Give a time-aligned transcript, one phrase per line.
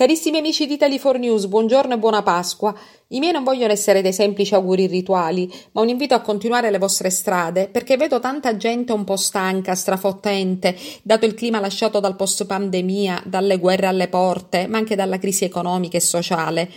[0.00, 2.74] Carissimi amici di Italy4 News, buongiorno e buona Pasqua.
[3.08, 6.78] I miei non vogliono essere dei semplici auguri rituali, ma un invito a continuare le
[6.78, 12.16] vostre strade, perché vedo tanta gente un po' stanca, strafottente, dato il clima lasciato dal
[12.16, 16.70] post-pandemia, dalle guerre alle porte, ma anche dalla crisi economica e sociale.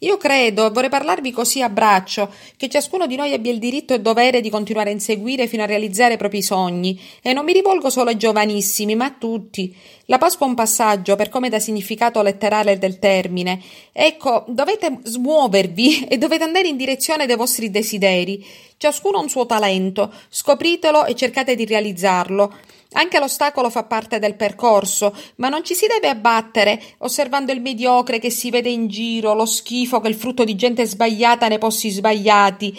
[0.00, 4.00] Io credo, vorrei parlarvi così a braccio, che ciascuno di noi abbia il diritto e
[4.00, 7.88] dovere di continuare a inseguire fino a realizzare i propri sogni, e non mi rivolgo
[7.88, 9.74] solo ai giovanissimi, ma a tutti.
[10.06, 13.58] La Pasqua è un passaggio, per come da significato letterale del termine.
[13.90, 18.44] Ecco, dovete smuovervi e dovete andare in direzione dei vostri desideri.
[18.76, 22.54] Ciascuno ha un suo talento, scopritelo e cercate di realizzarlo.
[22.98, 28.18] Anche l'ostacolo fa parte del percorso, ma non ci si deve abbattere osservando il mediocre
[28.18, 31.58] che si vede in giro, lo schifo che è il frutto di gente sbagliata nei
[31.58, 32.74] posti sbagliati,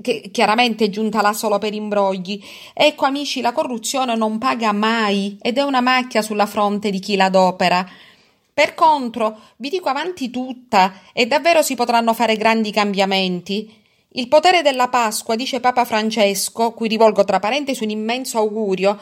[0.00, 2.42] che chiaramente è giunta là solo per imbrogli.
[2.72, 7.16] Ecco amici, la corruzione non paga mai ed è una macchia sulla fronte di chi
[7.16, 7.86] l'adopera.
[8.54, 13.70] Per contro, vi dico avanti tutta, e davvero si potranno fare grandi cambiamenti.
[14.12, 18.98] Il potere della Pasqua, dice Papa Francesco, cui rivolgo tra parentesi un immenso augurio,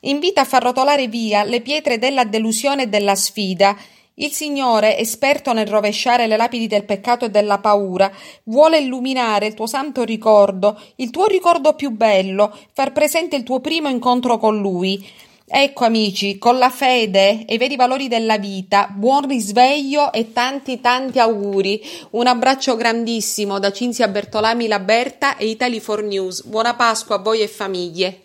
[0.00, 3.76] invita a far rotolare via le pietre della delusione e della sfida.
[4.14, 8.10] Il Signore, esperto nel rovesciare le lapidi del peccato e della paura,
[8.44, 13.60] vuole illuminare il tuo santo ricordo, il tuo ricordo più bello, far presente il tuo
[13.60, 15.28] primo incontro con Lui.
[15.52, 20.80] Ecco amici, con la fede e i veri valori della vita, buon risveglio e tanti
[20.80, 21.82] tanti auguri.
[22.10, 26.44] Un abbraccio grandissimo da Cinzia Bertolami Laberta e Italy 4 News.
[26.44, 28.20] Buona Pasqua a voi e famiglie.